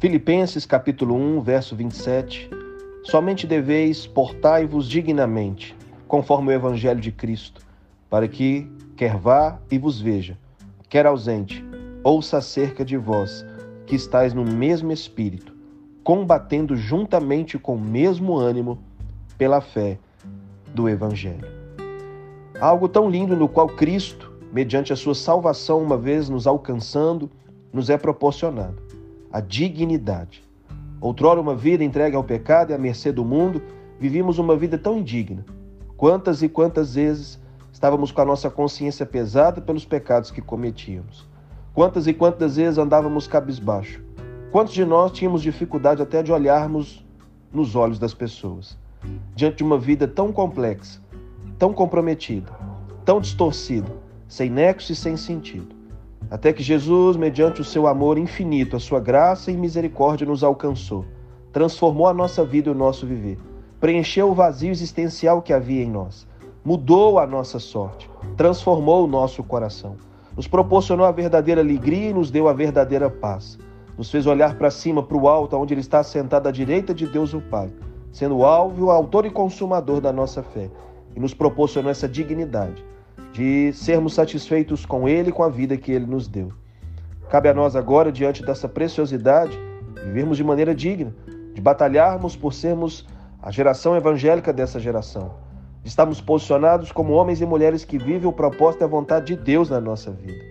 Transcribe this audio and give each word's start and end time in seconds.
Filipenses 0.00 0.64
capítulo 0.64 1.14
1, 1.14 1.42
verso 1.42 1.76
27. 1.76 2.48
Somente 3.04 3.46
deveis 3.46 4.06
portai-vos 4.06 4.88
dignamente, 4.88 5.76
conforme 6.08 6.48
o 6.48 6.52
evangelho 6.52 7.02
de 7.02 7.12
Cristo, 7.12 7.60
para 8.08 8.26
que, 8.26 8.66
quer 8.96 9.18
vá 9.18 9.58
e 9.70 9.76
vos 9.76 10.00
veja, 10.00 10.38
quer 10.88 11.04
ausente, 11.04 11.62
ouça 12.02 12.38
acerca 12.38 12.82
de 12.82 12.96
vós, 12.96 13.44
que 13.84 13.94
estáis 13.94 14.32
no 14.32 14.42
mesmo 14.42 14.90
espírito, 14.90 15.54
combatendo 16.02 16.74
juntamente 16.76 17.58
com 17.58 17.74
o 17.74 17.80
mesmo 17.80 18.38
ânimo 18.38 18.78
pela 19.36 19.60
fé 19.60 19.98
do 20.74 20.88
evangelho. 20.88 21.46
Algo 22.58 22.88
tão 22.88 23.10
lindo 23.10 23.36
no 23.36 23.46
qual 23.46 23.66
Cristo, 23.66 24.32
mediante 24.50 24.94
a 24.94 24.96
sua 24.96 25.14
salvação, 25.14 25.82
uma 25.82 25.98
vez 25.98 26.30
nos 26.30 26.46
alcançando, 26.46 27.30
nos 27.70 27.90
é 27.90 27.98
proporcionado 27.98 28.88
a 29.32 29.40
dignidade. 29.40 30.42
Outrora, 31.00 31.40
uma 31.40 31.54
vida 31.54 31.84
entregue 31.84 32.16
ao 32.16 32.24
pecado 32.24 32.70
e 32.70 32.74
à 32.74 32.78
mercê 32.78 33.12
do 33.12 33.24
mundo, 33.24 33.62
vivíamos 33.98 34.38
uma 34.38 34.56
vida 34.56 34.76
tão 34.76 34.98
indigna. 34.98 35.44
Quantas 35.96 36.42
e 36.42 36.48
quantas 36.48 36.94
vezes 36.94 37.40
estávamos 37.72 38.10
com 38.10 38.20
a 38.20 38.24
nossa 38.24 38.50
consciência 38.50 39.06
pesada 39.06 39.60
pelos 39.60 39.84
pecados 39.84 40.30
que 40.30 40.42
cometíamos? 40.42 41.28
Quantas 41.72 42.06
e 42.06 42.12
quantas 42.12 42.56
vezes 42.56 42.78
andávamos 42.78 43.26
cabisbaixo? 43.26 44.02
Quantos 44.50 44.74
de 44.74 44.84
nós 44.84 45.12
tínhamos 45.12 45.42
dificuldade 45.42 46.02
até 46.02 46.22
de 46.22 46.32
olharmos 46.32 47.06
nos 47.52 47.76
olhos 47.76 47.98
das 47.98 48.12
pessoas? 48.12 48.76
Diante 49.34 49.58
de 49.58 49.64
uma 49.64 49.78
vida 49.78 50.06
tão 50.06 50.32
complexa, 50.32 51.00
tão 51.58 51.72
comprometida, 51.72 52.52
tão 53.04 53.20
distorcida, 53.20 53.90
sem 54.28 54.50
nexo 54.50 54.92
e 54.92 54.96
sem 54.96 55.16
sentido 55.16 55.79
até 56.30 56.52
que 56.52 56.62
Jesus, 56.62 57.16
mediante 57.16 57.60
o 57.60 57.64
seu 57.64 57.88
amor 57.88 58.16
infinito, 58.16 58.76
a 58.76 58.80
sua 58.80 59.00
graça 59.00 59.50
e 59.50 59.56
misericórdia, 59.56 60.24
nos 60.24 60.44
alcançou, 60.44 61.04
transformou 61.52 62.06
a 62.06 62.14
nossa 62.14 62.44
vida 62.44 62.68
e 62.68 62.72
o 62.72 62.74
nosso 62.74 63.04
viver, 63.04 63.36
preencheu 63.80 64.30
o 64.30 64.34
vazio 64.34 64.70
existencial 64.70 65.42
que 65.42 65.52
havia 65.52 65.82
em 65.82 65.90
nós, 65.90 66.28
mudou 66.64 67.18
a 67.18 67.26
nossa 67.26 67.58
sorte, 67.58 68.08
transformou 68.36 69.04
o 69.04 69.08
nosso 69.08 69.42
coração, 69.42 69.96
nos 70.36 70.46
proporcionou 70.46 71.04
a 71.04 71.10
verdadeira 71.10 71.60
alegria 71.60 72.10
e 72.10 72.14
nos 72.14 72.30
deu 72.30 72.48
a 72.48 72.52
verdadeira 72.52 73.10
paz. 73.10 73.58
Nos 73.98 74.10
fez 74.10 74.26
olhar 74.26 74.56
para 74.56 74.70
cima, 74.70 75.02
para 75.02 75.16
o 75.16 75.28
alto, 75.28 75.56
onde 75.56 75.74
Ele 75.74 75.80
está 75.80 76.02
sentado 76.02 76.46
à 76.46 76.52
direita 76.52 76.94
de 76.94 77.06
Deus 77.06 77.34
o 77.34 77.40
Pai, 77.40 77.70
sendo 78.12 78.38
o 78.38 78.46
alvo, 78.46 78.86
o 78.86 78.90
autor 78.90 79.26
e 79.26 79.30
consumador 79.30 80.00
da 80.00 80.12
nossa 80.12 80.42
fé, 80.42 80.70
e 81.14 81.20
nos 81.20 81.34
proporcionou 81.34 81.90
essa 81.90 82.08
dignidade 82.08 82.82
de 83.32 83.72
sermos 83.72 84.14
satisfeitos 84.14 84.84
com 84.84 85.08
Ele 85.08 85.30
e 85.30 85.32
com 85.32 85.42
a 85.42 85.48
vida 85.48 85.76
que 85.76 85.92
Ele 85.92 86.06
nos 86.06 86.26
deu. 86.26 86.52
Cabe 87.28 87.48
a 87.48 87.54
nós 87.54 87.76
agora, 87.76 88.10
diante 88.10 88.44
dessa 88.44 88.68
preciosidade, 88.68 89.56
vivermos 90.04 90.36
de 90.36 90.44
maneira 90.44 90.74
digna, 90.74 91.14
de 91.54 91.60
batalharmos 91.60 92.34
por 92.34 92.52
sermos 92.52 93.06
a 93.40 93.50
geração 93.50 93.96
evangélica 93.96 94.52
dessa 94.52 94.80
geração. 94.80 95.34
Estamos 95.84 96.20
posicionados 96.20 96.92
como 96.92 97.12
homens 97.12 97.40
e 97.40 97.46
mulheres 97.46 97.84
que 97.84 97.98
vivem 97.98 98.28
o 98.28 98.32
propósito 98.32 98.82
e 98.82 98.84
a 98.84 98.88
vontade 98.88 99.34
de 99.34 99.42
Deus 99.42 99.70
na 99.70 99.80
nossa 99.80 100.10
vida. 100.10 100.44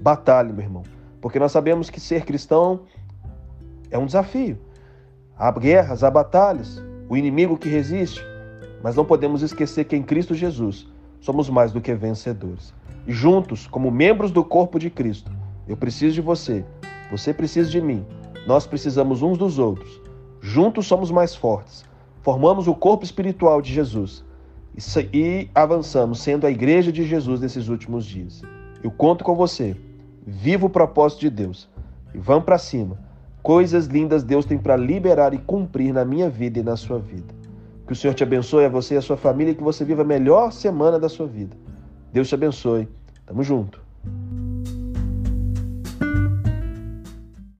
Batalhe, 0.00 0.52
meu 0.52 0.62
irmão, 0.62 0.82
porque 1.20 1.38
nós 1.38 1.52
sabemos 1.52 1.88
que 1.88 2.00
ser 2.00 2.24
cristão 2.24 2.80
é 3.90 3.96
um 3.96 4.06
desafio. 4.06 4.58
Há 5.38 5.50
guerras, 5.52 6.04
há 6.04 6.10
batalhas, 6.10 6.82
o 7.08 7.16
inimigo 7.16 7.56
que 7.56 7.68
resiste, 7.68 8.22
mas 8.82 8.96
não 8.96 9.04
podemos 9.04 9.40
esquecer 9.40 9.84
que 9.84 9.96
em 9.96 10.02
Cristo 10.02 10.34
Jesus 10.34 10.92
somos 11.24 11.48
mais 11.48 11.72
do 11.72 11.80
que 11.80 11.94
vencedores. 11.94 12.74
Juntos, 13.08 13.66
como 13.66 13.90
membros 13.90 14.30
do 14.30 14.44
corpo 14.44 14.78
de 14.78 14.90
Cristo, 14.90 15.32
eu 15.66 15.74
preciso 15.74 16.14
de 16.14 16.20
você, 16.20 16.64
você 17.10 17.32
precisa 17.32 17.70
de 17.70 17.80
mim, 17.80 18.04
nós 18.46 18.66
precisamos 18.66 19.22
uns 19.22 19.38
dos 19.38 19.58
outros. 19.58 20.02
Juntos 20.42 20.86
somos 20.86 21.10
mais 21.10 21.34
fortes, 21.34 21.82
formamos 22.20 22.68
o 22.68 22.74
corpo 22.74 23.04
espiritual 23.04 23.62
de 23.62 23.72
Jesus 23.72 24.22
e 25.14 25.48
avançamos 25.54 26.20
sendo 26.20 26.46
a 26.46 26.50
igreja 26.50 26.92
de 26.92 27.06
Jesus 27.06 27.40
nesses 27.40 27.68
últimos 27.68 28.04
dias. 28.04 28.42
Eu 28.82 28.90
conto 28.90 29.24
com 29.24 29.34
você. 29.34 29.74
Viva 30.26 30.66
o 30.66 30.70
propósito 30.70 31.20
de 31.20 31.30
Deus 31.30 31.68
e 32.14 32.18
vamos 32.18 32.44
para 32.44 32.58
cima. 32.58 32.98
Coisas 33.42 33.86
lindas 33.86 34.22
Deus 34.22 34.44
tem 34.44 34.58
para 34.58 34.76
liberar 34.76 35.32
e 35.32 35.38
cumprir 35.38 35.92
na 35.92 36.04
minha 36.04 36.28
vida 36.28 36.58
e 36.58 36.62
na 36.62 36.76
sua 36.76 36.98
vida. 36.98 37.33
Que 37.86 37.92
o 37.92 37.96
Senhor 37.96 38.14
te 38.14 38.22
abençoe 38.22 38.64
a 38.64 38.68
você 38.68 38.94
e 38.94 38.96
a 38.96 39.02
sua 39.02 39.16
família 39.16 39.52
e 39.52 39.54
que 39.54 39.62
você 39.62 39.84
viva 39.84 40.02
a 40.02 40.04
melhor 40.04 40.50
semana 40.50 40.98
da 40.98 41.08
sua 41.08 41.26
vida. 41.26 41.56
Deus 42.12 42.28
te 42.28 42.34
abençoe. 42.34 42.88
Tamo 43.26 43.42
junto. 43.42 43.83